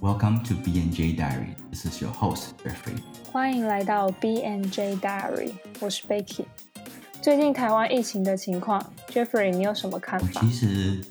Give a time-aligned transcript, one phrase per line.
[0.00, 1.54] Welcome to B N J Diary.
[1.70, 3.00] This is your host Jeffrey.
[3.32, 6.44] 欢迎来到 B N J Diary，我是 Becky。
[7.22, 10.42] 最近台湾疫情的情况，Jeffrey，你有什么看法？
[10.42, 11.02] 其实，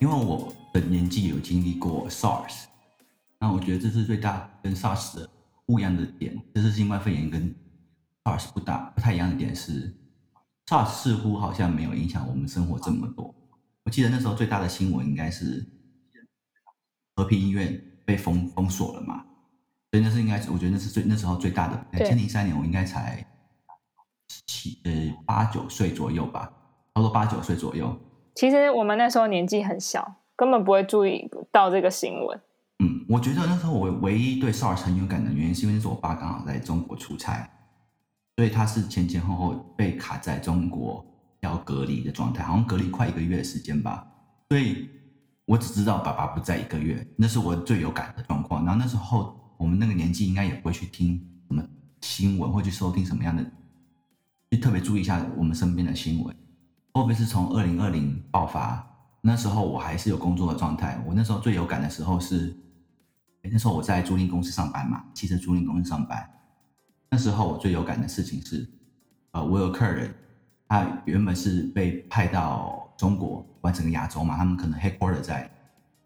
[0.00, 2.64] 因为我的年纪有经历过 SARS，
[3.38, 5.28] 那我觉得这是最大跟 SARS 的
[5.66, 6.40] 不一样的点。
[6.54, 7.54] 这是新冠肺炎跟
[8.24, 9.94] SARS 不大不太一样的点是
[10.66, 13.34] ，SARS 似乎好像没有影响我们生活这么多。
[13.84, 15.66] 我记得那时候最大的新闻应该是
[17.16, 17.80] 和平医院。
[18.04, 19.24] 被封封锁了嘛？
[19.92, 21.86] 所以那是应该，我觉得那是最那时候最大的。
[21.92, 23.24] 两千零三年我应该才
[24.46, 24.92] 七呃
[25.24, 27.96] 八九岁左右吧，差不多八九岁左右。
[28.34, 32.40] 其实我们那时候年纪很小，根本不会注意到这个新闻。
[32.80, 37.48] 嗯，我觉得那时候我唯一对 SARS 很有感的原因，是因为那时候我爸刚好在中国出差，
[38.36, 41.06] 所以他是前前后后被卡在中国
[41.40, 44.08] 要隔离的状态，好像隔离快一个月的时间吧，
[44.48, 44.90] 所以。
[45.44, 48.64] 我只知道爸爸不在一个月，那是我最有感的状况。
[48.64, 51.62] 然后那时候我们那个年纪应该也不会去听什么
[52.00, 53.44] 新闻，或去收听什么样的，
[54.50, 56.34] 就特别注意一下我们身边的新闻。
[56.94, 58.86] 特别是从二零二零爆发，
[59.20, 61.02] 那时候我还是有工作的状态。
[61.06, 62.54] 我那时候最有感的时候是，
[63.42, 66.30] 那时候我在租赁公司上班嘛，汽车租赁公司上班。
[67.10, 68.68] 那时候我最有感的事情是，
[69.32, 70.14] 呃，我有客人，
[70.68, 73.44] 他原本是被派到中国。
[73.62, 75.48] 完整个亚洲嘛，他们可能 headquarter 在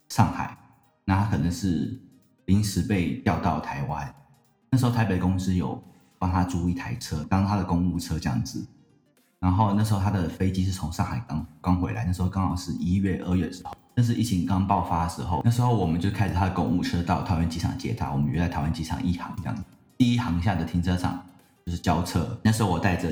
[0.09, 0.57] 上海，
[1.05, 1.99] 那他可能是
[2.45, 4.15] 临时被调到台湾。
[4.71, 5.83] 那时候台北公司有
[6.19, 8.65] 帮他租一台车，当他的公务车这样子。
[9.39, 15.41] 然后那时候他的飞机是从上海刚刚回来，那时候刚好是一月、二月的时候，那是疫情刚爆发的时候。
[15.43, 19.63] 那时候我们就开着他的公务车到桃园机场接他，我们约在桃园机场一航这样子。
[19.97, 21.23] 第一航下的停车场
[21.65, 23.11] 就是交车，那时候我带着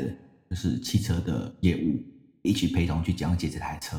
[0.50, 2.04] 就是汽车的业务
[2.46, 3.98] 一起陪同去讲解这台车。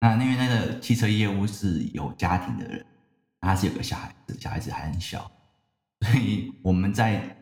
[0.00, 2.84] 那因为那个汽车业务是有家庭的人，
[3.40, 5.30] 他是有个小孩子，小孩子还很小，
[6.00, 7.36] 所以我们在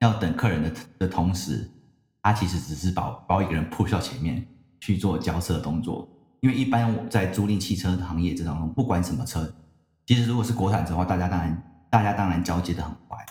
[0.00, 1.70] 要等客人的的同时，
[2.22, 4.46] 他其实只是把把一个人扑到前面
[4.80, 6.08] 去做交车的动作。
[6.40, 9.54] 因为一般我在租赁汽车行业这当中，不管什么车，
[10.04, 13.24] 其实如果是国产车的话，大家当然大家当然交接的很快，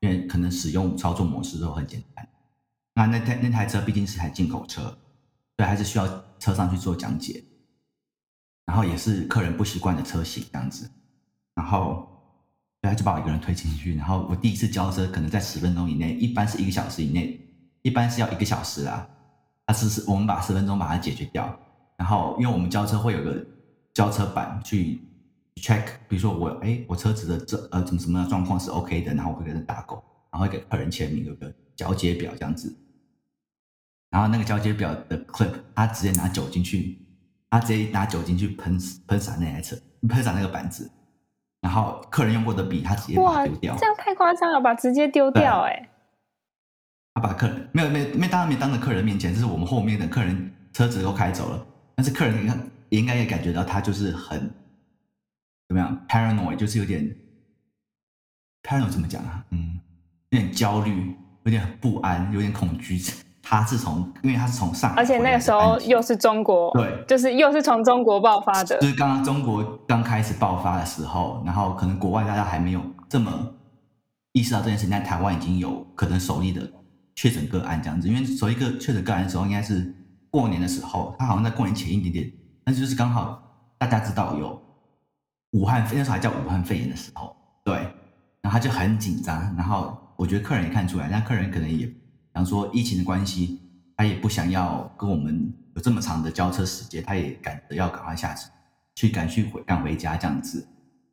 [0.00, 2.28] 因为可能使用操作模式都很简单。
[2.94, 4.96] 那那台那台车毕竟是台进口车，
[5.58, 6.06] 对，还是需要
[6.38, 7.42] 车上去做讲解。
[8.64, 10.88] 然后也是客人不习惯的车型这样子，
[11.54, 12.06] 然后
[12.80, 13.96] 对他就把我一个人推进去。
[13.96, 17.40] 然后我第一次交车可能在十分钟以内，一般是一个小时以内，
[17.82, 19.08] 一般是要一个小时啊。
[19.66, 21.58] 他是是我们把十分钟把它解决掉。
[21.96, 23.44] 然后因为我们交车会有个
[23.94, 25.00] 交车板去
[25.56, 29.94] check，比如说我哎我车子的这呃怎么什么状况是 OK 的，然后我会给他打勾，
[30.30, 32.72] 然后会给客人签名，有个交接表这样子。
[34.10, 37.04] 然后那个交接表的 clip，他直接拿酒精去。
[37.50, 39.74] 他直接拿酒精去喷喷洒那台车，
[40.06, 40.90] 喷洒那个板子，
[41.62, 43.74] 然后客人用过的笔，他直接把它丢掉。
[43.78, 44.74] 这样太夸张了吧？
[44.74, 45.88] 直接丢掉哎！
[47.14, 54.38] 他把客人没有没没当然没当着客人面前，这是我们后面的客人车子都开走了，但是客人你看也应该也感觉到他就是很
[55.68, 57.16] 怎么样，paranoid，就是有点
[58.62, 59.42] paranoid 怎么讲啊？
[59.52, 59.80] 嗯，
[60.28, 63.00] 有点焦虑，有点不安，有点恐惧。
[63.50, 73.32] 他是从，因为他是从上，而且那个时候又是中国，对，就是又是从中国爆发的，就是刚刚中国刚开始爆发的时候，然后可能国外大家还没有这么
[74.32, 76.70] 意识到这件事情，但台湾已经有可能首例的
[77.14, 79.94] 确诊个案这样子，因为首一个确诊个案的时候应该是
[80.30, 82.30] 过年的时候，他好像在过年前一点点，
[82.66, 83.42] 但是就是刚好
[83.78, 84.60] 大家知道有
[85.52, 87.34] 武汉那时候还叫武汉肺炎的时候，
[87.64, 87.76] 对，
[88.42, 91.90] 然后他就很紧张，然后我觉得客人也看出来，但客人可能也。
[92.38, 93.60] 想说疫情的关系，
[93.96, 98.48] 他也不想要跟我们有这么长的交车时间，他也赶着要赶快下车，
[98.94, 100.64] 去赶去回赶回家这样子。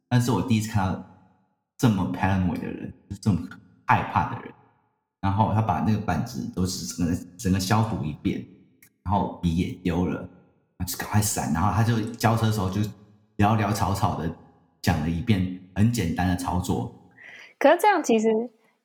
[0.08, 1.04] 但是我第一次看到
[1.80, 3.42] 这么 paranoid 的人，这么
[3.88, 4.54] 害怕的人。
[5.20, 8.46] 然后他把那个板子都是整个整个消毒一遍，
[9.02, 10.30] 然后笔也丢了，
[10.86, 11.52] 就赶快闪。
[11.54, 12.82] 然后他就交车的时候就
[13.38, 14.32] 潦潦草草的
[14.80, 16.94] 讲了一遍很简单的操作。
[17.58, 18.30] 可是这样其实。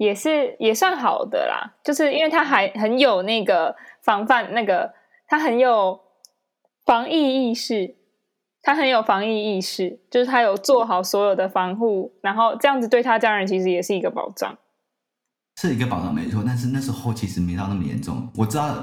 [0.01, 4.95] 也是也算好的啦，就是因为他还很有那个防范，那个
[5.27, 6.01] 他很有
[6.87, 7.97] 防疫意识，
[8.63, 14.57] 他很有防疫意识，就是他有做好所有的防护，然后这样子对他家人其实也是一个保障，
[15.57, 16.43] 是一个保障没错。
[16.47, 18.75] 但是那时候其实没到那么严重，我知道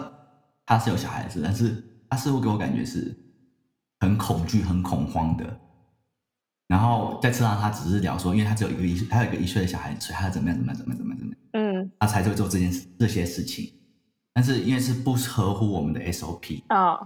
[0.68, 3.12] 他是有小孩子，但是他似乎给我感觉是
[4.02, 5.44] 很恐惧、很恐慌的。
[6.68, 13.72] 然后在车上，他只是聊说，因为他只有一个一，他有一个一岁的小孩，所以他怎么样怎么样怎么样怎么样怎么样，嗯，他才会做这件事这些事情。
[14.34, 17.00] 但是因为是不合乎我们的 SOP 啊，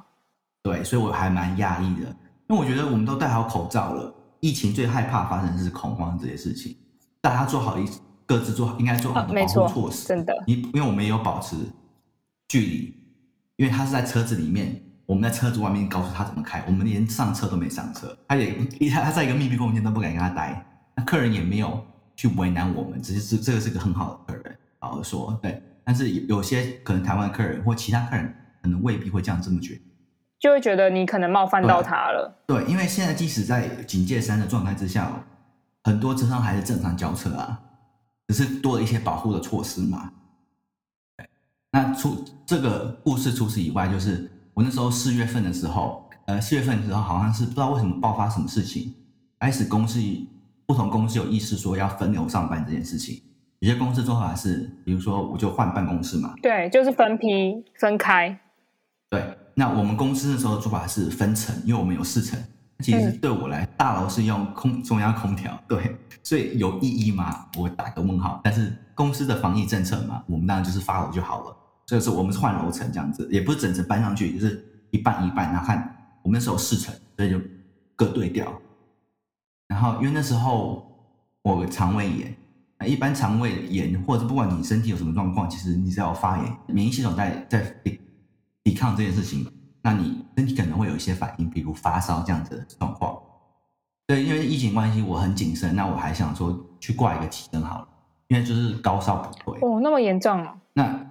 [0.64, 2.08] 对，所以我还蛮讶异的。
[2.50, 6.76] 因为我觉得我们都戴好口罩了，疫情最害怕发生的是恐慌这些事情，
[7.22, 7.86] 大家做好一
[8.26, 10.08] 各自做好应该做好的保护措施。
[10.08, 11.56] 真的，你因为我们也有保持
[12.50, 12.96] 距离，
[13.56, 18.56] 因为他是在车子里面，我们在车子外面告诉他怎么开，我们连上车都没上车，他也
[18.90, 20.66] 他他在一个密闭空间都不敢跟他待，
[20.96, 21.86] 那客人也没有
[22.16, 25.62] 去为难我们，只是这这个是个很好的客人，老实说，对。
[25.84, 29.82] 但是有有些可能台湾客人或其他客人可能未必会这样这么觉得，
[30.40, 32.34] 就会觉得你可能冒犯到他了。
[32.48, 35.12] 对，因为现在即使在警戒三的状态之下，
[35.84, 37.60] 很多车上还是正常交车啊，
[38.30, 40.14] 只是多了一些保护的措施嘛。
[41.18, 41.28] 对，
[41.72, 48.94] 那除这个故事除此以外，就是我那时候四月份的时候，呃，四月份的时候好像是不知道为什么爆发什么事情，
[49.40, 50.00] 开始公司
[50.66, 53.22] 不同公司有意识说要分流上班这件事情。
[53.60, 58.40] 有些公司做法是，比如说我就换办公室嘛，对，就是分批分开。
[59.10, 62.42] 对，那我们公司那时候做法是分层，因为我们有四层。
[62.80, 67.46] 其实对我来，大楼是用空中央空调，对，所以有意义吗？
[67.56, 68.42] 我打个问号。
[68.44, 71.56] 但是公司的防疫政策嘛，我们当然就是发楼就好了。
[71.92, 75.52] 所以说我们是换楼层这样子，也不是整层搬上去，就是一半一半。
[75.52, 77.38] 然后看我们那时候四层，所以就
[77.98, 78.50] 各对调。
[79.68, 80.90] 然后因为那时候
[81.42, 82.34] 我肠胃炎。
[82.88, 88.00] 一般肠胃炎，或者不管你身体有什么状况，其实你只要发炎，免疫系统在在抵
[88.64, 89.46] 抵抗这件事情，
[89.84, 93.16] 那你身体可能会有一些反应，比如发烧这样子的状况。
[94.08, 97.88] 对，因为疫情关系，我很谨慎，那我还想说去挂一个急诊好了，
[98.30, 99.60] 因为就是高烧不退。
[99.62, 100.58] 哦，那么严重啊。
[100.74, 101.11] 那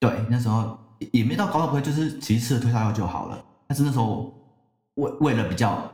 [0.00, 0.78] 对，那时候
[1.12, 3.44] 也没到高烧不会，就是其实吃了退烧药就好了。
[3.66, 4.32] 但是那时候
[4.94, 5.90] 为为了比较。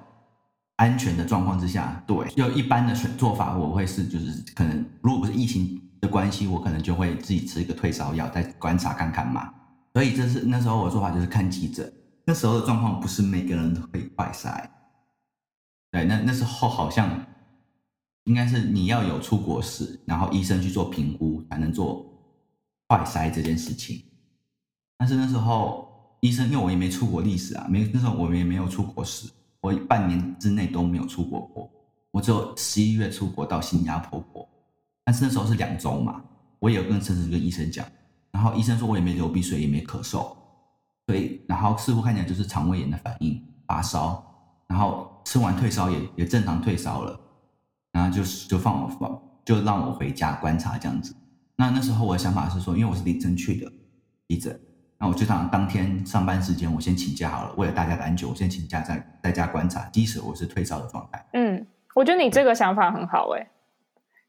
[0.76, 9.54] 安全的状况之下，对，就一般的选做法，我会是就是可能，如果不是疫情的关系，我可能就会自己吃一个退烧药，再观察看看嘛。
[9.92, 11.90] 所以这是那时候我的做法就是看急诊。
[12.24, 14.68] 那时候的状况不是每个人都可以快筛，
[15.92, 17.24] 对，那那时候好像
[18.24, 22.04] 应该是你要有出国史，然后医生去做评估才能做
[22.88, 24.04] 快筛这件事情。
[24.96, 29.28] 但是那时候医生因为我也没出国历史啊，没那时候我们也没有出国史。
[29.60, 31.70] 我半年之内都没有出国过，
[32.10, 34.46] 我只有十一月出国到新加坡过，
[35.02, 36.22] 但是那时候是两周嘛，
[36.58, 37.86] 我也有跟甚至跟医生讲，
[38.30, 40.36] 然后医生说我也没流鼻水，也没咳嗽，
[41.06, 44.22] 所以然后似乎看起来就是肠胃炎的反应，发烧，
[44.66, 47.18] 然后吃完退烧也也正常退烧了，
[47.90, 51.16] 然后就就放我放就让我回家观察这样子。
[51.56, 53.70] 那那时候我的想法是说，因为我是凌晨去的
[54.28, 54.60] 急诊。
[54.96, 61.26] 那我就想当天上班时间，我先请假好了，为了大家的安全，我先请假在在家观察，即使我是退烧的状态。
[61.32, 63.50] 嗯，我觉得你这个想法很好，哎，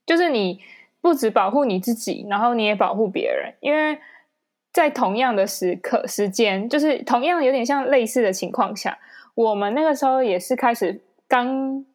[0.06, 0.60] 就是你
[1.01, 3.98] 不止保护你自己，然后你也保护别人，因为
[4.74, 8.98] 在同样的时刻时间，就是同样有点像类似的情况下，
[9.36, 11.86] 我们那个时候也是开始刚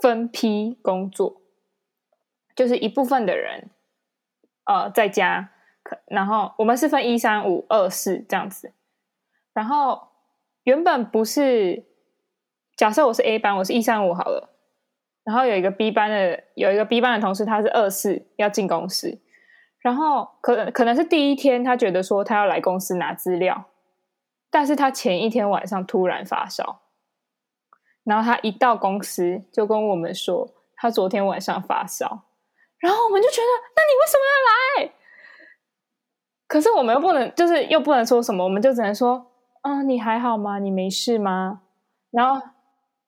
[0.00, 1.42] 分批工作，
[2.56, 3.68] 就是一部分的人
[4.66, 5.48] 呃在家
[5.82, 5.98] 可。
[6.06, 8.72] 然后我们是分一三五二四这样子，
[9.52, 10.08] 然后
[10.64, 11.84] 原本不是
[12.76, 14.50] 假设我是 A 班，我是一三五好了，
[15.24, 19.18] 然后有一个 B 班的有一个 B 班的同事，他是二四要进公司，
[19.80, 23.66] 然后可可能是第一天他觉得说他要来公司拿资料，
[24.50, 26.82] 但是他前一天晚上突然发烧，
[28.04, 32.24] 然后他一到公司就跟我们说他昨天晚上发烧，
[32.78, 34.92] 然后我们就觉得那你为什么要来？
[36.46, 40.58] 可是我们又不能，就是又不能说什么，我们就只能说，啊，你还好吗？
[40.58, 41.62] 你没事吗？
[42.10, 42.40] 然后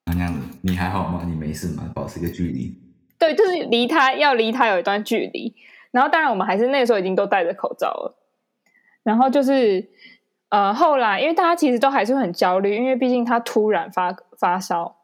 [0.06, 1.22] 那样子，你还好吗？
[1.24, 1.90] 你没事吗？
[1.94, 2.76] 保持一个距离。
[3.18, 5.54] 对，就是离他要离他有一段距离。
[5.90, 8.14] 然后当然我们还是那个时候已经都戴着口罩了。
[9.02, 9.88] 然后就是
[10.50, 14.96] 呃，后来因为大家其实都还是很焦虑，因为毕竟他突然发发烧，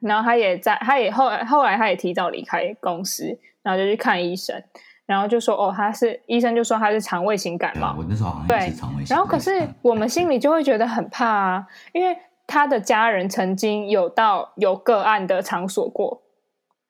[0.00, 4.62] 然后他也在，他也后来后来他也提早离开公司，然后就去看医生。
[5.04, 7.94] 然后就说哦，他是医生就说他是肠胃型感冒。
[7.98, 9.14] 我那时候好像也是肠胃型。
[9.14, 12.14] 然后可是我们心里就会觉得很怕啊，因为
[12.46, 16.22] 他的家人曾经有到有个案的场所过，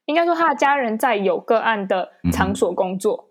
[0.06, 3.28] 应该说他的家人在有个案的场所工作，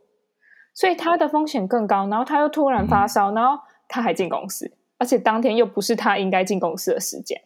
[0.74, 2.08] 所以他的风险更高。
[2.08, 7.42] 然后他又突然发烧，然后他还进公司，而且当天又不是他应该进公司的时间，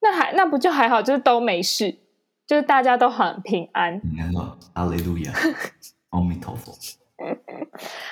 [0.00, 1.99] 那还那不就还好，就是都没事，
[2.50, 4.02] 就是大家都很平安。
[4.72, 5.32] 阿雷路亚。
[6.08, 6.74] 阿弥陀佛。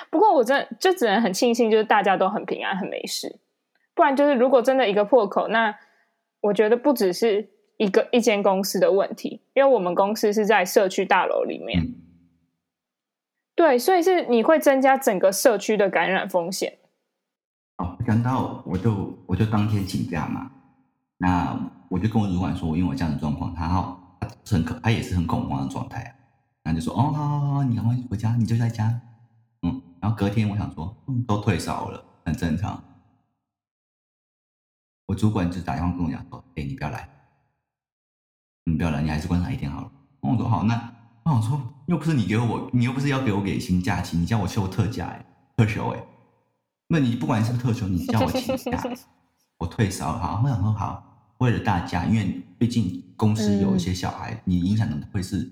[0.09, 3.37] 不过我真就只能很庆幸，就是大家都很平安，很没事。
[3.93, 5.77] 不然就是如果真的一个破口，那
[6.39, 11.93] 我觉得不只是一个一间公司的问题，因为我们公司是在社区大楼里面。
[13.55, 16.77] 对，所以是你会增加整个社区的感染风险。
[17.75, 20.49] 哦，刚到我就我就当天请假嘛，
[21.17, 24.08] 那我就跟我主管说，因为我这样的状况，他好，他
[24.45, 26.15] 是很可，他也是很恐慌的状态。
[26.63, 29.01] 然后就说，哦，好好好，你赶快回家，你就在家。
[29.61, 32.83] 嗯，然后隔天我想说，嗯，都退烧了，很正常。
[35.07, 37.09] 我主管就打电话跟我讲说，哎，你不要来，
[38.65, 39.91] 你不要来，你还是观察一天好了。
[40.19, 40.75] 我说好，那
[41.23, 45.25] 我想说，又不是你给我，你又不是要给我给薪假期，你叫我休特假哎，
[45.57, 46.03] 特休哎。
[46.87, 48.83] 那你不管是不是特休，你叫我请假，
[49.57, 50.41] 我退烧好。
[50.43, 51.08] 我想说好，
[51.39, 55.51] 为了大家，因为毕竟公司有一些小孩，你影响的会是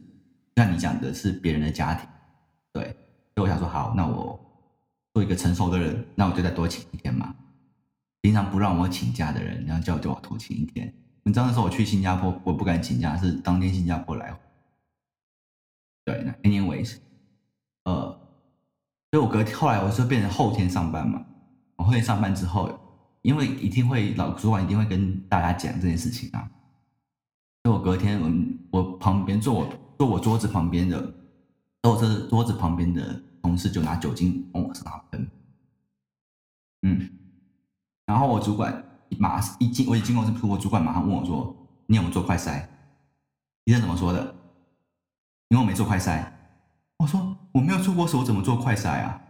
[0.56, 2.08] 像你讲的是别人的家庭，
[2.72, 2.96] 对。
[3.36, 4.40] 所以我想说好，那我
[5.14, 7.36] 做一个成熟的人，那我就再多请一天嘛。
[8.22, 10.94] 平常不让我请假的人，然后叫我多请一天。
[11.24, 14.38] 你知道那时候我去新加坡，我不敢请假，是当天新加坡来。
[16.06, 16.98] 对，那 anyways，
[17.84, 18.20] 呃。
[19.10, 21.26] 所以我隔后来我是变成后天上班嘛，
[21.78, 22.78] 我后天上班之后，
[23.22, 26.50] 因为一定会老主管一定会跟大家讲这件事情啊，
[27.64, 28.20] 所以我隔天
[28.72, 31.14] 我我旁边坐我坐我桌子旁边的，
[31.82, 35.30] 坐我这桌子旁边的同事就拿酒精往我身上喷，
[36.84, 37.10] 嗯，
[38.06, 38.84] 然后我主管
[39.18, 41.56] 马一进我一进公司，我主管马上问我说
[41.88, 42.66] ：“你有没有做快筛？”
[43.66, 44.36] 医生怎么说的？
[45.50, 46.34] 因为我没做快筛。
[46.98, 49.22] 我说我没有出过手，怎么做快筛啊？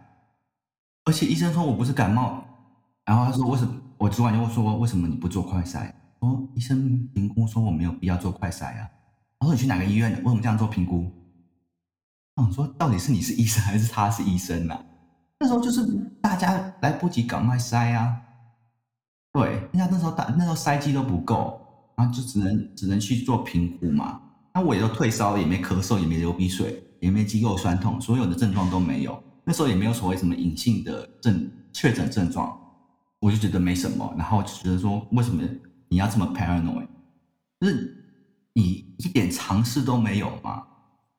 [1.04, 2.44] 而且医生说我不是感冒，
[3.08, 3.74] 然后他说为什么？
[3.96, 5.90] 我主管就会说为什么你不做快筛？
[6.20, 8.86] 说医生评估说我没有必要做快筛啊。
[9.38, 10.12] 他说你去哪个医院？
[10.18, 11.10] 为什么这样做评估？
[12.36, 14.84] 那我说到底是你是医生还是他是医生啊？
[15.40, 15.86] 那时候就是
[16.20, 18.14] 大家来不及赶快筛啊。
[19.32, 21.58] 对，人家那时候大那时候筛剂都不够，
[21.96, 24.20] 然后就只能只能去做评估嘛。
[24.52, 26.84] 那我也都退烧，也没咳嗽，也没流鼻水。
[27.00, 29.22] 也没肌肉酸痛，所有的症状都没有。
[29.44, 32.58] 那时候也没有所谓什么隐性的症确诊症状，
[33.20, 34.14] 我就觉得没什么。
[34.16, 35.42] 然后就觉得说，为什么
[35.88, 36.86] 你要这么 paranoid？
[37.60, 37.94] 就是
[38.54, 40.64] 你一点尝试都没有吗？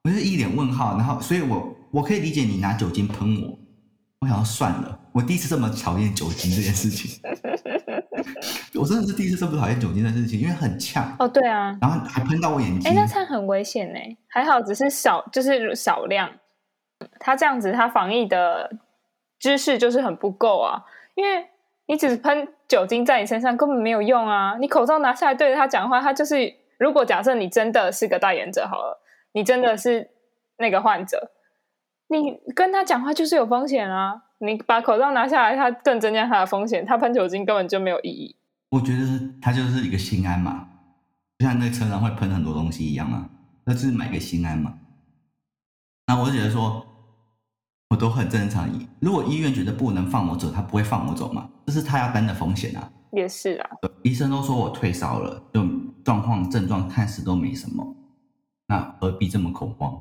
[0.03, 0.97] 我是一脸问号。
[0.97, 3.59] 然后，所以我我可以理解你拿酒精喷我。
[4.21, 7.21] 我想要算了，我第一次这么讨厌酒精这件事情。
[8.75, 11.15] 我真的是第一次这么讨厌酒精的事情，因为很呛。
[11.19, 12.91] 哦，对啊，然后还喷到我眼睛。
[12.91, 13.99] 哎，那这样很危险呢。
[14.27, 16.29] 还好只是少，就是少量。
[17.17, 18.77] 他这样子，他防疫的
[19.39, 20.83] 知识就是很不够啊。
[21.15, 21.47] 因为
[21.89, 24.55] 你只是喷酒精在你身上，根本没有用啊。
[24.59, 26.55] 你口罩拿下来对着他讲话，他就是。
[26.79, 29.01] 如果假设你真的是个代言者好了，
[29.33, 30.09] 你真的是
[30.59, 31.31] 那个患者，
[32.07, 34.21] 你跟他讲话就是有风险啊。
[34.37, 36.85] 你把口罩拿下来，他更增加他的风险。
[36.85, 38.37] 他喷酒精根本就没有意义。
[38.69, 38.99] 我觉得
[39.41, 40.69] 他就是一个心安嘛，
[41.37, 43.29] 就像那车上会喷很多东西一样嘛，
[43.65, 44.75] 那是买个心安嘛。
[46.07, 46.85] 那我就觉得说，
[47.89, 48.69] 我都很正常。
[48.99, 52.91] 如果医院觉得不能放我走，他不会放我走嘛，这是他要担的风险啊。
[53.11, 53.69] 也是啊，
[54.03, 55.65] 医生都说我退烧了，就
[56.03, 57.95] 状况症状看似都没什么，
[58.67, 59.99] 那何必这么恐慌？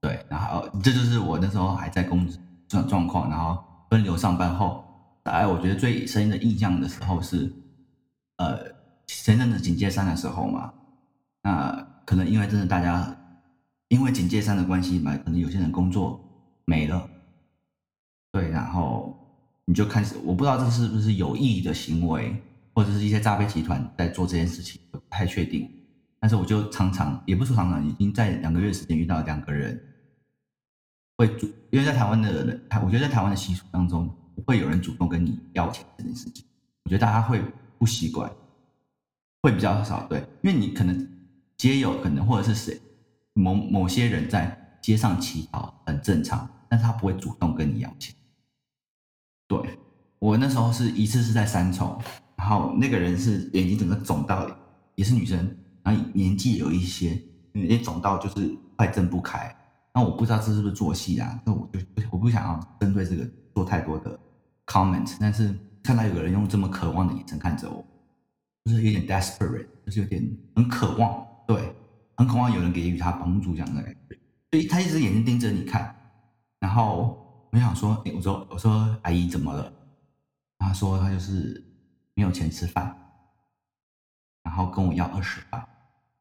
[0.00, 3.64] 对，然后这就是我那时候还在工作状状况，然后。
[3.90, 4.84] 分流上班后，
[5.22, 7.50] 大概我觉得最深的印象的时候是，
[8.36, 8.58] 呃，
[9.06, 10.70] 前阵子警戒三的时候嘛。
[11.42, 13.16] 那可能因为真的大家
[13.88, 16.20] 因为警戒三的关系嘛，可能有些人工作
[16.66, 17.08] 没了，
[18.38, 19.18] 对，然后
[19.64, 22.40] 你就开始，我不知道这是不是有意义的行为，
[22.72, 25.68] 或者是一些诈骗集团在做这件事情，不太确定。
[26.20, 29.80] 但是我就常常，也不是常常，已经在两个月时间遇到两个人。
[31.16, 36.44] 会主，因为在台湾的人，台我觉得在台湾的习俗当中，不会有人主动跟你要钱这件事情。
[36.84, 37.42] 我觉得大家会
[37.76, 38.30] 不习惯，
[39.42, 40.06] 会比较少。
[40.06, 41.08] 对，因为你可能
[41.56, 42.80] 街友可能或者是谁
[43.32, 48.14] 某某些人在街上乞讨很正常，但是他不会主动跟你要钱。
[49.48, 49.58] 对
[50.20, 52.00] 我那时候是一次是在三重，
[52.36, 54.48] 然后那个人是眼睛整个肿到，
[54.94, 55.38] 也是女生，
[55.82, 57.20] 然后年纪有一些，
[57.54, 59.54] 眼睛肿到就是快睁不开。
[59.94, 61.40] 那我不知道这是不是做戏啊？
[61.44, 64.16] 那我就我不想要针对这个做太多的
[64.66, 65.52] comment，但是
[65.82, 67.84] 看到有个人用这么渴望的眼神看着我，
[68.64, 70.22] 就是有点 desperate，就是有点
[70.54, 71.74] 很渴望，对，
[72.16, 74.18] 很渴望有人给予他帮助这样的感觉。
[74.50, 75.94] 所以他一直眼睛盯着你看，
[76.60, 79.72] 然后我想说，我说我说阿姨怎么了？
[80.58, 81.64] 他说他就是
[82.14, 82.96] 没有钱吃饭，
[84.42, 85.64] 然后跟我要二十块。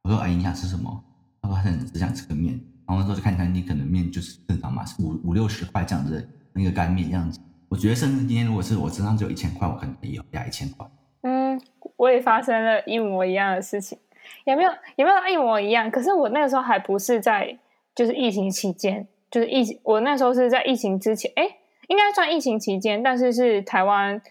[0.03, 1.03] 我说阿姨你想吃什么？
[1.41, 2.60] 他说他只想吃个面。
[2.88, 7.38] 然后那时候就看餐厅，可能面就是正常嘛，五五六十块这样子，那个干面这样子。
[7.67, 10.89] 我觉得甚至今天如果是我身上只有一千块，我可能也要加一千块。
[11.24, 11.60] 嗯，
[11.98, 14.00] 我也发生了一模一样的事情，
[14.46, 14.72] 有没有？
[14.96, 15.91] 有没有一模一样？
[15.91, 17.60] 可是我那个时候还不是在
[17.93, 21.57] 就是疫情期间，就是疫我那时候是在疫情之前，哎，
[21.89, 24.22] 应该算疫情期间，但是是台湾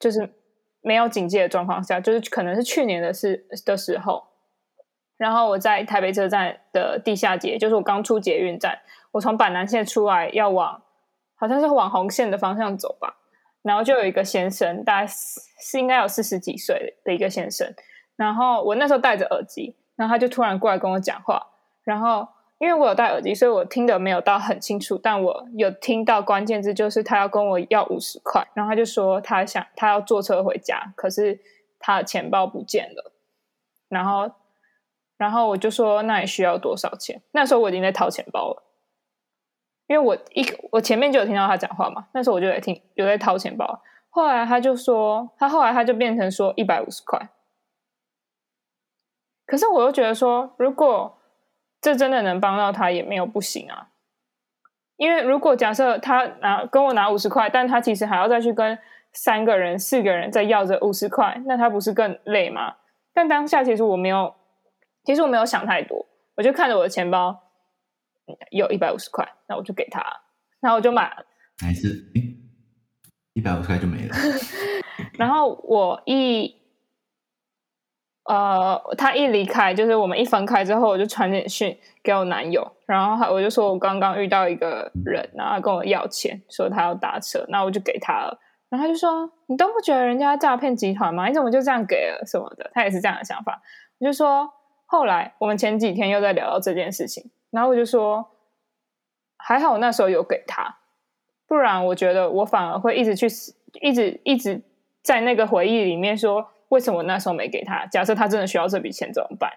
[0.00, 0.28] 就是
[0.80, 4.24] 没有警戒的状况下，就是可能是去年的事的时候，
[5.16, 8.76] 然后我在台北车站的地下街，就是我刚出捷运站，
[9.12, 10.82] 我从板南线出来要往
[11.36, 13.16] 好像是往红线的方向走吧，
[13.62, 17.72] 然后就有一个先生，大概是应该有四十几岁的一个先生，
[18.16, 21.40] 然后我那时候戴着耳机，然后他就突然过来跟我讲话，
[21.84, 22.26] 然后。
[22.64, 31.38] 因为我有戴耳机，所以我听的没有到很清楚，但我有听到关键字，就是他要跟我要五十块，然后他就说他想他要坐车回家，可是
[31.78, 33.12] 他的钱包不见了，
[33.90, 34.30] 然后
[35.18, 37.20] 然后我就说那你需要多少钱？
[37.32, 38.62] 那时候我已经在掏钱包了，
[39.86, 40.42] 因为我一
[40.72, 47.28] 我前面就有听到他讲话嘛，那时候我就在听有在掏钱包，后来他就说他后来他就变成说一百五十块，
[49.44, 51.18] 可是我又觉得说如果。
[51.84, 53.88] 这真的能帮到他也没有不行啊，
[54.96, 58.78] 因为如果假设他拿跟我拿五十块，但他其实还要再去跟
[59.12, 62.74] 三个人、四个人再要这五十块，那他不是更累吗？
[63.12, 64.34] 但当下其实我没有，
[65.04, 67.38] 其实我没有想太多，我就看着我的钱包
[68.50, 70.00] 有一百五十块，那我就给他，
[70.62, 71.26] 然后我就买了，
[71.58, 72.02] 还是
[73.34, 74.16] 一百五十块就没了，
[75.18, 76.63] 然后我一。
[78.24, 88.38] 呃，他一离开，就是我们一分开之后，我就传简讯给我男友，然后我就说我刚刚遇到一个人，然后跟我要钱，说他要打车，那我就给他了，
[88.70, 91.28] 然后他就说你都不觉得人家诈骗集团吗？
[91.28, 92.70] 你怎么就这样给了什么的？
[92.72, 93.60] 他也是这样的想法。
[93.98, 94.50] 我就说
[94.86, 98.26] 后来我们前几天又在聊到这件事情，然后我就说
[99.36, 100.78] 还好我那时候有给他，
[101.46, 103.26] 不然我觉得我反而会一直去
[103.82, 104.62] 一直一直
[105.02, 106.48] 在那个回忆里面说。
[106.68, 107.86] 为什么那时候没给他？
[107.86, 109.50] 假设他真的需要这笔钱怎么办？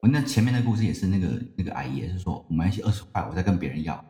[0.00, 4.04] 我那前面的故事也是那个那个阿姨也是说，我们一起二十块，我再跟别人要。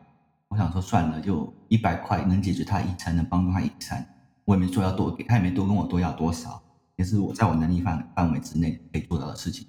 [0.49, 4.03] 我想说算了，就一百块能解决他一餐，能帮助他一餐，
[4.45, 6.61] 我也没说要多给他，也没多跟我多要多少，
[6.95, 9.67] 也是我在我能力范范围之内可以做到的事情，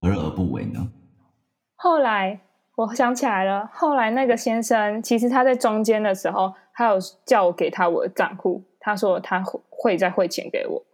[0.00, 0.92] 何乐而不为呢？
[1.74, 2.40] 后来
[2.76, 10.86] 我想起来了，后来那个先生其实他在中间的时候，他有叫我给他我的账户，他说他会再汇钱给我。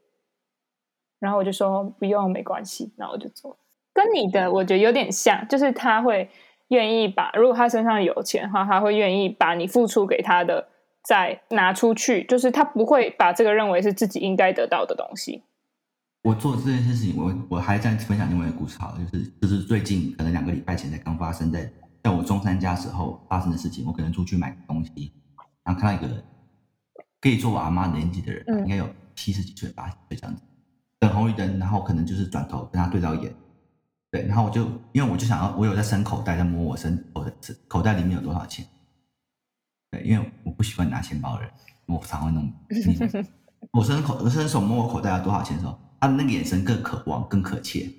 [1.22, 2.92] 然后我就说不用，没关系。
[2.96, 3.56] 然后我就走。
[3.94, 6.28] 跟你的我觉得有点像，就是他会
[6.68, 10.66] 愿意把，如果他身上有钱的话，他会愿意把你付出给他的
[11.04, 15.44] 再拿出去，就是他不会把这个认为是自己应该得到的东西。
[16.22, 21.70] 我做这件事情，我我还在分享另外一个故事，好，就是就是最近可能两个礼拜前才刚发生在
[22.02, 23.85] 在我中山家时候发生的事情。
[23.87, 25.12] 我可能出去买东西，
[25.62, 26.22] 然后看到一个
[27.20, 30.42] 可以做我阿妈年纪的人，应该有七十几岁、八十岁这样子。
[31.12, 33.35] 红绿灯，然后可能就是转头跟他对到眼，
[34.11, 37.33] 对，然后我就因为我就想要，我有在伸口袋在摸我身口的
[37.68, 38.66] 口袋里面有多少钱，
[39.90, 41.51] 对，因为我不习惯拿钱包的人，
[41.87, 42.53] 我常会弄。
[43.70, 47.90] 我伸口我伸手摸我口袋要多少钱的时候，他的那个眼神更渴望更可切。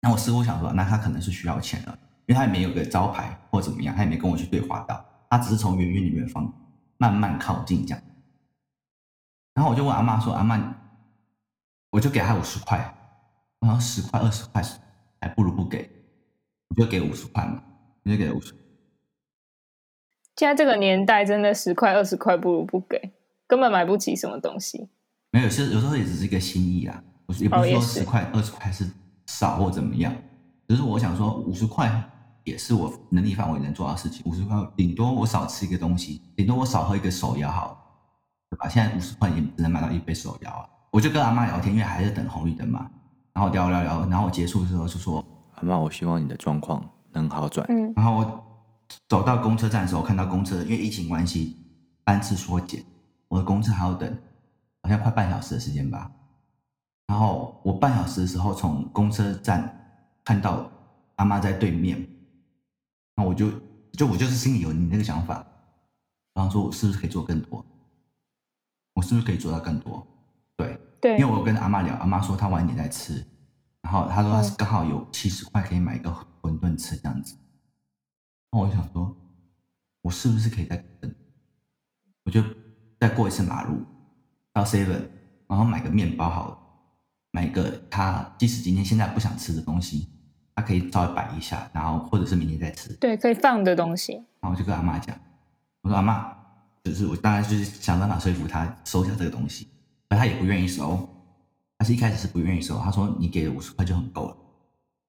[0.00, 6.52] 那我似乎想说，那他可能是需要钱了，因为他也没有个招牌或怎么样，他也没跟我去对话到，他只是从远远的远方
[6.98, 8.04] 慢慢靠近这样。
[9.54, 10.76] 然后我就问阿妈说：“阿妈。”
[11.94, 12.76] 我就给他五十块，
[13.60, 14.60] 然后十块二十块
[15.20, 15.88] 还不如不给，
[16.70, 17.62] 我就给五十块嘛，
[18.02, 18.52] 我就给五十。
[20.34, 23.12] 现在这个年代，真的十块二十块不如不给，
[23.46, 24.88] 根本买不起什么东西。
[25.30, 27.00] 没有，其实有时候也只是一个心意啊，
[27.38, 28.90] 也不是说十块二十块是
[29.26, 30.12] 少或怎么样，
[30.66, 32.10] 只是我想说五十块
[32.42, 38.10] 也是我能力范围能做到的事情，五十块顶多我少吃一个东西，顶多我少喝一个手摇好，
[38.50, 38.68] 对吧？
[38.68, 40.68] 现在五十块也只能买到一杯手摇啊。
[40.94, 42.88] 我就跟阿妈聊天，因为还是等红绿灯嘛。
[43.32, 45.26] 然后聊聊聊，然后我结束的时候就说
[45.58, 47.92] ：“阿妈，我希望你的状况能好转。”嗯。
[47.96, 48.44] 然后我
[49.08, 51.56] 走到公车站的时候，看到公车因为疫情关系
[52.04, 52.84] 班次缩减，
[53.26, 54.08] 我的公车还要等，
[54.82, 56.08] 好像快半小时的时间吧。
[57.08, 60.70] 然后我半小时的时候从公车站看到
[61.16, 62.06] 阿妈在对面，
[63.16, 63.50] 那我就
[63.94, 65.44] 就我就是心里有你那个想法，
[66.34, 67.66] 然后说我是不是可以做更多？
[68.94, 70.06] 我是不是可以做到更多？
[70.56, 70.78] 对。
[71.04, 73.22] 对，因为我跟阿妈聊，阿妈说她晚点再吃，
[73.82, 76.08] 然后她说她刚好有七十块可以买一个
[76.40, 77.36] 馄饨吃这样子，
[78.50, 79.14] 那我就想说，
[80.00, 81.14] 我是不是可以再等？
[82.24, 82.42] 我就
[82.98, 83.84] 再过一次马路
[84.54, 85.02] 到 seven，
[85.46, 86.58] 然后买个面包好了，
[87.32, 90.08] 买一个他即使今天现在不想吃的东西，
[90.54, 92.94] 他可以稍微摆一下，然后或者是明天再吃。
[92.94, 94.14] 对，可以放的东西。
[94.40, 95.14] 然后我就跟阿妈讲，
[95.82, 96.34] 我说阿妈，
[96.82, 99.68] 就是我当然就是想办法说服他收下这个东西。
[100.16, 101.08] 他也不愿意收，
[101.78, 102.78] 他是一开始是不愿意收。
[102.78, 104.36] 他说：“你给五十块就很够了。”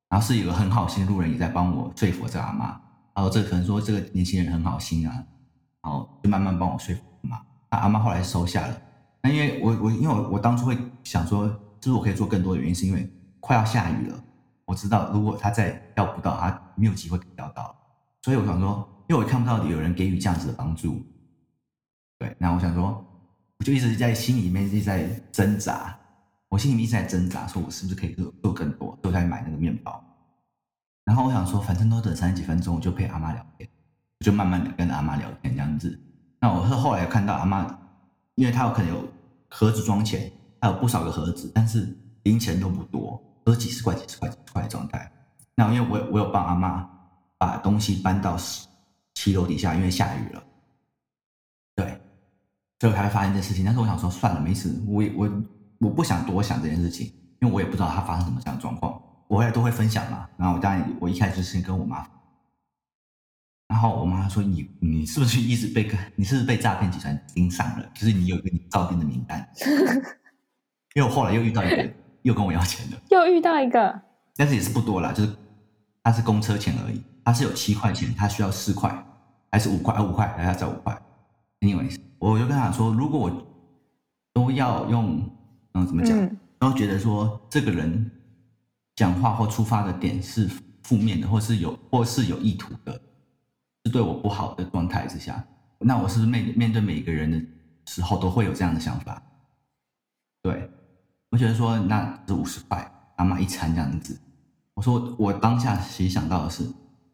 [0.09, 2.79] 然后是有个很好心的路人也在帮我说服这个阿妈。
[3.13, 5.13] 然后这可能说这个年轻人很好心啊，
[5.81, 7.41] 然后就慢慢帮我说服阿妈。
[7.71, 8.81] 那阿妈后来收下了，
[9.21, 11.47] 那因为我我因为我我当初会想说，
[11.79, 14.23] 就是我可以做更多的原因，是因为快要下雨了，
[14.65, 17.75] 我知道如果他再钓不到，他没有机会钓到，
[18.21, 21.01] 所以我想说，因为我看不到有人给予这样子的帮助，
[22.19, 23.03] 对，那我想说，
[23.59, 25.97] 我就一直在心里面一直在挣扎，
[26.49, 30.03] 我心里面一直在挣扎，说我是不是可以做做更多，就在买那个面包。
[31.03, 33.69] 然后我想说，反正都等三十几分钟，我就陪阿妈聊天，
[34.19, 35.99] 我就慢慢的跟阿妈聊天这样子。
[36.39, 37.65] 那我是后来看到阿妈，
[38.35, 39.07] 因为她有可能有
[39.49, 45.11] 盒子装钱，还有不少个盒子，但是零钱都不多，都是几十块、几十块、几十块的状态。
[45.55, 46.89] 那因为我我有帮阿妈
[47.37, 48.35] 把东西搬到
[49.13, 50.43] 七楼底下，因为下雨了，
[52.79, 53.63] 所以我才会发生这件事情。
[53.65, 55.43] 但是我想说，算了，没事，我我
[55.79, 57.07] 我不想多想这件事情，
[57.39, 59.01] 因为我也不知道他发生什么这样的状况。
[59.27, 62.07] 我也都会分享嘛，然后我当然我一开始先跟我妈，
[63.67, 67.89] 然后我妈说你你是不是一直被你是不是被诈骗集团盯上了？
[67.91, 69.49] 就是你有一个你照片的名单，
[70.93, 73.99] 因为我后来又遇到一个又跟我要钱的，又遇到一个，
[74.35, 75.35] 但是也是不多啦，就是
[76.03, 78.95] 他是公车钱而已，他是有七块钱，他需要四块
[79.51, 80.95] 还是五块啊五块，还要再五块
[81.65, 83.47] ，anyway，我就跟他说，如果我
[84.33, 85.27] 都要用
[85.73, 88.11] 嗯怎么讲，都觉得说这个人。
[88.97, 90.49] 讲话或出发的点是
[90.83, 92.93] 负面的，或是有或是有意图的，
[93.83, 95.45] 是对我不好的状态之下，
[95.79, 97.45] 那我是不是面面对每一个人的
[97.87, 99.21] 时候都会有这样的想法？
[100.41, 100.71] 对，
[101.29, 104.17] 我觉得说那是五十块，阿妈一餐这样子。
[104.75, 106.63] 我说我当下其实想到的是，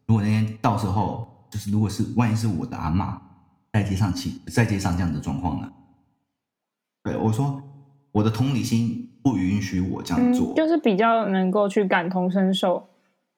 [0.06, 3.20] 如果那天到时候就是如果是万一是我的阿妈
[3.72, 5.72] 在街上起在街上这样的状况呢？
[7.02, 7.62] 对，我说
[8.12, 9.08] 我的同理心。
[9.24, 12.88] 不允许我这样做，就是比较能够去感同身受，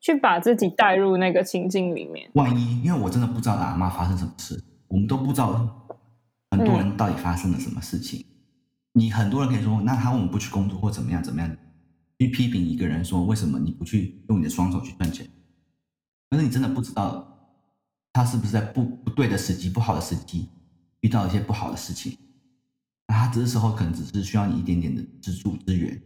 [0.00, 2.26] 去把自己带入那个情境里面。
[2.32, 5.52] 万一，因为我真的不知道阿妈发生什么事，我们都不知道
[6.52, 8.24] 很多人到底发生了什么事情。
[8.94, 11.54] 你很多人可以说，那他为什么不去工作或怎么样怎么样？
[12.18, 15.28] 去批评一个人说，为什么你不去用你的双手去赚钱？
[16.30, 17.33] 可是你真的不知道
[18.14, 20.48] 他是不是在不不对的时机、不好的时机
[21.00, 22.16] 遇到一些不好的事情。
[23.08, 26.00] 那他这时候可能只是需要你一点点的资助资源，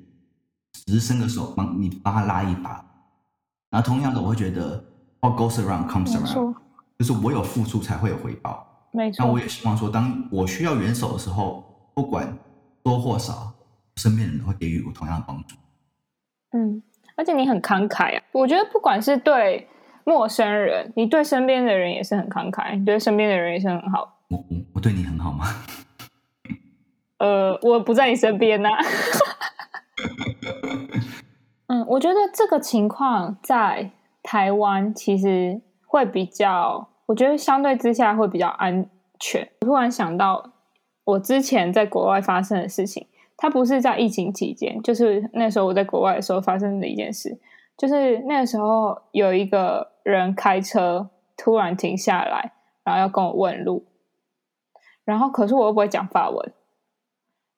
[0.73, 2.85] 只是伸个手帮你帮他拉一把。
[3.71, 4.83] 然后同样的，我会觉得
[5.21, 6.55] what goes around comes around，
[6.99, 8.66] 就是我有付出才会有回报。
[8.90, 9.25] 没错。
[9.25, 12.37] 那我也希望说，当我需要援手的时候，不管
[12.83, 13.53] 多或少，
[13.97, 15.57] 身边人都会给予我同样的帮助。
[16.53, 16.83] 嗯，
[17.14, 18.25] 而且你很慷慨啊！
[18.33, 19.68] 我觉得不管是对
[20.09, 24.16] 陌生人，你对身边的人也是很慷慨，你对身边的人也是很好。
[24.31, 25.44] 我我我对你很好吗？
[27.18, 28.71] 呃，我不在你身边呐。
[31.68, 33.90] 嗯，我觉得这个情况在
[34.23, 38.88] 台湾其实会比较，我觉得相对之下会比较安
[39.21, 39.47] 全。
[39.61, 40.53] 突然想到，
[41.05, 47.38] 我之前在国外发生的事情，它不是在疫情期间，就是那时候我在国外的时候发生的一件事，
[47.77, 52.53] 就是那个时候有一个人开车突然停下来，
[52.85, 53.87] 然后要跟我问路，
[55.05, 56.53] 然后可是我又不会讲法文。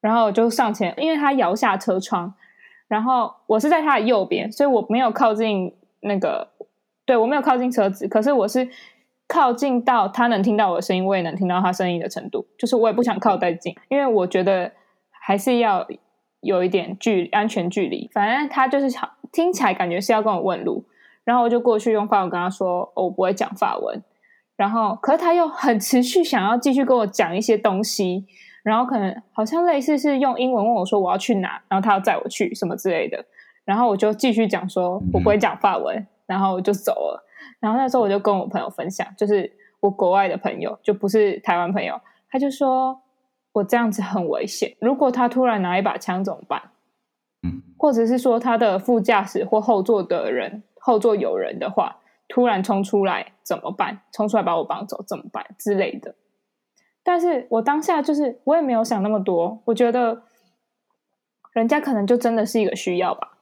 [0.01, 2.33] 然后我就上前，因为他摇下车窗，
[2.87, 6.49] 然后我是在他的右边，所以我没有靠近那个，
[7.05, 8.67] 对我没有靠近车子，可是我是
[9.27, 14.71] 靠近到他能听到我的声音，我也能听到他声音的程度，就是我也不想靠太近，因为我觉得
[15.11, 15.87] 还是要
[16.39, 18.09] 有一点距安全距离。
[18.11, 18.87] 反正他就是
[19.31, 20.83] 听起来感觉是要跟我问路，
[21.23, 24.01] 然后我就过去用法文跟他说，我不会讲法文，
[24.55, 28.25] 然后可是他又很持续想要继续跟我讲一些东西。
[28.63, 33.25] 然后可能好像类似是用英文问我说我要去哪，然后他要载我去什么之类的，
[33.65, 37.25] 然后我就继续讲说我不会讲法文，然后我就走了。
[37.59, 43.01] 然后那时候我就跟我朋友分享，就是我国外的朋友，就不是台湾朋友，他就说
[43.51, 46.61] 我这样子很危险，如果他突然拿一把枪怎么办？
[47.41, 54.01] 嗯，或者是说他的副驾驶或后座的人后座有人的话，突然冲出来怎么办？
[54.11, 56.15] 冲出来把我绑走怎么办之类的？
[57.03, 60.23] 但是我当下就是我也没有想那么多，我觉得
[61.53, 63.37] 人家可能就真的是一个需要吧。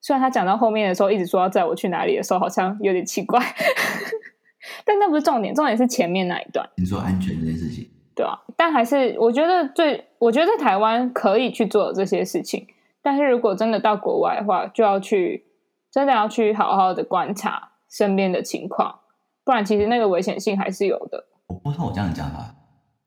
[0.00, 3.40] 虽然他讲到后面的时候一直说要载我去哪里的时候，好像有点奇怪，
[4.84, 6.68] 但那不是重点，重点是前面那一段。
[6.76, 8.38] 你说安全这件事情，对啊。
[8.56, 12.66] 但还是我觉得最，我觉得在台湾可以去做这些事情，
[13.02, 15.44] 但是如果真的到国外的话，就要去
[15.90, 18.98] 真的要去好好的观察身边的情况，
[19.44, 21.24] 不然其实那个危险性还是有的。
[21.46, 22.54] 我不知道我这样讲法。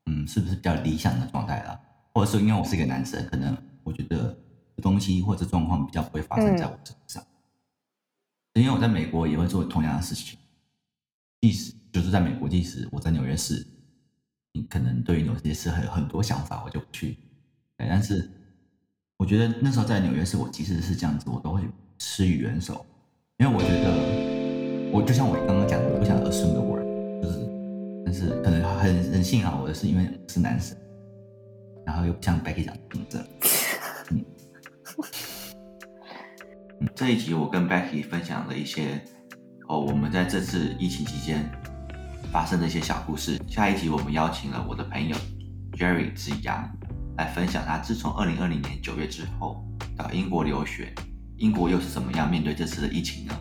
[0.08, 1.80] 嗯，是不是比较理想的状态啦？
[2.12, 4.36] 或者说，因为我是一个男生，可能我觉得
[4.82, 7.24] 东西或者状况比较不会发生在我身上。
[8.56, 10.39] 因为我在美国也会做同样的事情，
[11.39, 13.65] 即使就是在美国，即使我在纽约市，
[14.54, 17.17] 你可能对于有些事还有很多想法，我就不去
[17.78, 18.28] 对，但是
[19.17, 21.62] 我觉得那时候在纽约市我即使是这样子，我都会
[22.04, 22.84] 施予援手，
[23.38, 26.84] 因为我觉得我就像我刚刚讲的，我不想 assume the word，
[27.22, 27.48] 就是，
[28.04, 30.76] 但是可能很很幸好我的是因为是男生，
[31.86, 33.24] 然后又不像 Becky 讲的平正。
[34.10, 34.26] 嗯，
[36.96, 39.00] 这一集我跟 Becky 分享了一些
[39.68, 41.48] 哦，我们在这次疫情期间
[42.32, 43.40] 发生的一些小故事。
[43.48, 45.16] 下一集我们邀请了我的朋友
[45.74, 46.68] Jerry 子阳
[47.16, 49.64] 来分享他自从二零二零年九月之后
[49.96, 50.92] 到英国留学，
[51.41, 53.34] 英国又是怎么样面对这次的疫情呢？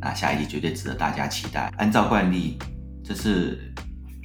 [0.00, 1.72] 那下一集绝对值得大家期待。
[1.78, 2.58] 按照惯例，
[3.04, 3.56] 这次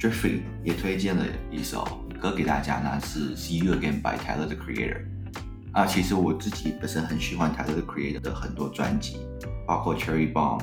[0.00, 1.86] Jeffrey 也推荐了一首
[2.20, 5.02] 歌给大家，那是《See You Again》by Tyler the Creator。
[5.70, 9.18] 啊，其实我自己本身很喜欢 Tyler the Creator 的很多专辑，
[9.64, 10.60] 包括 Cherry Bomb、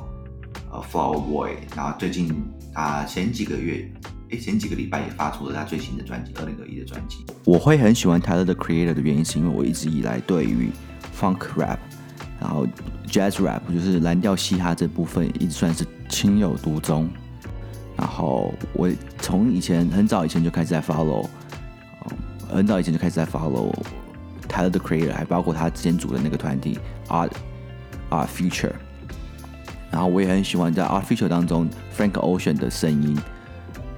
[0.69, 2.35] 呃 Flower Boy，然后最近
[2.73, 3.89] 他前几个月，
[4.31, 7.25] 诶，前几个礼拜也发出了他最新的专辑，二零二一的专辑。
[7.45, 10.69] 我会很喜欢 Tyler the Creator 的原因，是因为我一直以来对于
[11.17, 11.77] Funk Rap，
[12.45, 12.67] 然后
[13.07, 17.09] Jazz Rap，就是蓝调嘻哈这部分，一直算是情有独钟。
[17.97, 21.27] 然后我从以前很早以前就开始在 follow，、
[22.47, 23.73] 很早以前就开始在 follow
[24.47, 26.77] Tyler the Creator，还包括他之前组的那个团体
[27.07, 27.31] Art
[28.11, 28.73] Art Future。
[29.89, 33.17] 然后我也很喜欢在 Art Future 当中 Frank Ocean 的声音，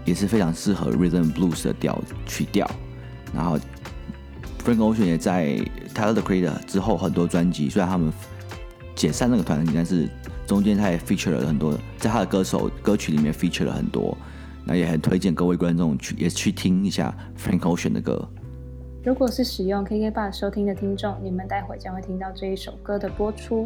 [0.05, 2.69] 也是非常适合 Rhythm Blues 的调曲调。
[3.33, 3.59] 然后
[4.63, 5.57] Frank Ocean 也在
[5.93, 8.13] Tyler the Creator 之后很多专辑，虽然他们
[8.97, 10.09] 解散那个团体，但是
[10.45, 14.17] 中间他也 feature 了很多，在他的歌手歌曲里面 feature 了很多。
[14.65, 18.27] 那也很推荐各位观众去也去听一下 Frank Ocean 的歌。
[19.05, 23.65] 如果是使用 KK Bus 收听的听众，你们待会将会听到这一首歌的播出。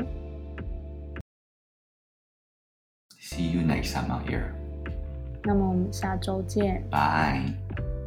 [3.20, 4.52] See you next time out here.
[5.44, 7.56] 那么我们下周见，Bye.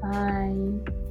[0.00, 1.03] 拜。